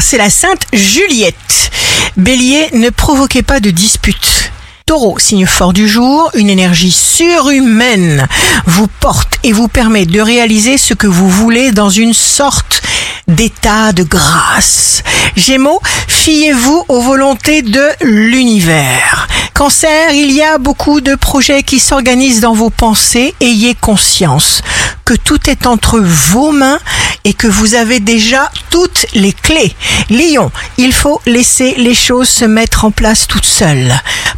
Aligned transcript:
c'est 0.00 0.18
la 0.18 0.30
Sainte 0.30 0.62
Juliette. 0.72 1.70
Bélier, 2.16 2.68
ne 2.72 2.90
provoquez 2.90 3.42
pas 3.42 3.60
de 3.60 3.70
disputes. 3.70 4.52
Taureau, 4.86 5.18
signe 5.18 5.46
fort 5.46 5.72
du 5.72 5.88
jour, 5.88 6.30
une 6.34 6.48
énergie 6.48 6.92
surhumaine 6.92 8.26
vous 8.66 8.86
porte 8.86 9.38
et 9.42 9.52
vous 9.52 9.68
permet 9.68 10.06
de 10.06 10.20
réaliser 10.20 10.78
ce 10.78 10.94
que 10.94 11.06
vous 11.06 11.28
voulez 11.28 11.72
dans 11.72 11.90
une 11.90 12.14
sorte 12.14 12.82
d'état 13.28 13.92
de 13.92 14.04
grâce. 14.04 15.02
Gémeaux, 15.34 15.80
fiez-vous 16.06 16.84
aux 16.88 17.00
volontés 17.00 17.62
de 17.62 17.84
l'univers. 18.02 19.26
Cancer, 19.52 20.12
il 20.12 20.32
y 20.32 20.42
a 20.42 20.58
beaucoup 20.58 21.00
de 21.00 21.14
projets 21.14 21.62
qui 21.62 21.80
s'organisent 21.80 22.40
dans 22.40 22.54
vos 22.54 22.70
pensées. 22.70 23.34
Ayez 23.40 23.74
conscience 23.74 24.62
que 25.04 25.14
tout 25.14 25.48
est 25.48 25.66
entre 25.66 25.98
vos 25.98 26.52
mains 26.52 26.78
et 27.26 27.34
que 27.34 27.48
vous 27.48 27.74
avez 27.74 27.98
déjà 27.98 28.52
toutes 28.70 29.04
les 29.12 29.32
clés. 29.32 29.74
Lion, 30.10 30.52
il 30.78 30.92
faut 30.92 31.20
laisser 31.26 31.74
les 31.76 31.92
choses 31.92 32.28
se 32.28 32.44
mettre 32.44 32.84
en 32.84 32.92
place 32.92 33.26
toutes 33.26 33.44
seules. 33.44 33.92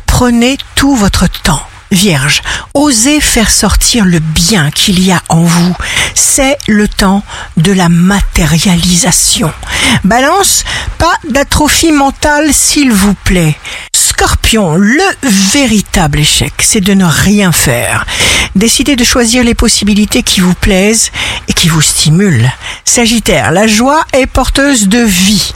Prenez 0.07 0.57
tout 0.75 0.97
votre 0.97 1.27
temps. 1.29 1.61
Vierge, 1.91 2.43
osez 2.73 3.21
faire 3.21 3.51
sortir 3.51 4.07
le 4.07 4.21
bien 4.21 4.71
qu'il 4.71 5.05
y 5.05 5.13
a 5.13 5.23
en 5.29 5.43
vous. 5.43 5.77
C'est 6.15 6.57
le 6.67 6.89
temps 6.89 7.23
de 7.59 7.73
la 7.73 7.91
matérialisation. 7.91 9.53
Balance, 10.05 10.65
pas 10.97 11.15
d'atrophie 11.29 11.93
mentale 11.93 12.55
s'il 12.55 12.91
vous 12.91 13.15
plaît. 13.15 13.57
Scorpion, 13.95 14.77
le 14.77 15.05
véritable 15.23 16.21
échec, 16.21 16.53
c'est 16.61 16.81
de 16.81 16.95
ne 16.95 17.05
rien 17.05 17.53
faire. 17.53 18.07
Décidez 18.55 18.97
de 18.97 19.05
choisir 19.05 19.45
les 19.45 19.55
possibilités 19.55 20.23
qui 20.23 20.41
vous 20.41 20.55
plaisent 20.55 21.13
et 21.47 21.53
qui 21.53 21.69
vous 21.69 21.81
stimulent. 21.81 22.51
Sagittaire, 22.89 23.53
la 23.53 23.67
joie 23.67 24.03
est 24.15 24.27
porteuse 24.27 24.89
de 24.89 25.01
vie 25.01 25.53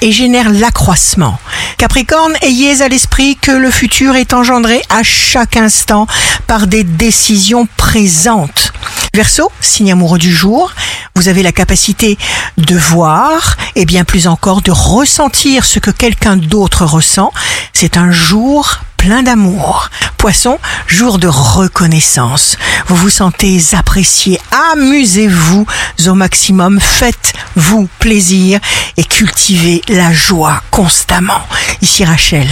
et 0.00 0.10
génère 0.10 0.48
l'accroissement. 0.50 1.38
Capricorne, 1.76 2.32
ayez 2.40 2.80
à 2.80 2.88
l'esprit 2.88 3.36
que 3.36 3.52
le 3.52 3.70
futur 3.70 4.16
est 4.16 4.32
engendré 4.32 4.80
à 4.88 5.02
chaque 5.02 5.58
instant 5.58 6.06
par 6.46 6.66
des 6.66 6.82
décisions 6.82 7.68
présentes. 7.76 8.72
Verseau, 9.12 9.52
signe 9.60 9.92
amoureux 9.92 10.18
du 10.18 10.32
jour, 10.32 10.72
vous 11.14 11.28
avez 11.28 11.42
la 11.42 11.52
capacité 11.52 12.16
de 12.56 12.76
voir 12.76 13.58
et 13.76 13.84
bien 13.84 14.04
plus 14.04 14.26
encore 14.26 14.62
de 14.62 14.72
ressentir 14.72 15.66
ce 15.66 15.80
que 15.80 15.90
quelqu'un 15.90 16.38
d'autre 16.38 16.86
ressent. 16.86 17.30
C'est 17.74 17.98
un 17.98 18.10
jour 18.10 18.80
plein 18.96 19.22
d'amour. 19.22 19.90
Poisson, 20.20 20.58
jour 20.86 21.18
de 21.18 21.28
reconnaissance. 21.28 22.58
Vous 22.88 22.96
vous 22.96 23.08
sentez 23.08 23.58
apprécié. 23.72 24.38
Amusez-vous 24.74 25.64
au 26.06 26.14
maximum. 26.14 26.78
Faites-vous 26.78 27.88
plaisir 27.98 28.60
et 28.98 29.04
cultivez 29.04 29.80
la 29.88 30.12
joie 30.12 30.62
constamment. 30.70 31.40
Ici 31.80 32.04
Rachel. 32.04 32.46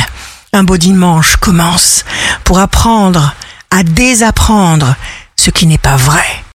Un 0.55 0.65
beau 0.65 0.79
dimanche 0.79 1.37
commence 1.37 2.07
pour 2.43 2.59
apprendre 2.59 3.35
à 3.71 3.83
désapprendre 3.83 4.97
ce 5.37 5.51
qui 5.51 5.67
n'est 5.67 5.77
pas 5.77 5.97
vrai. 5.97 6.43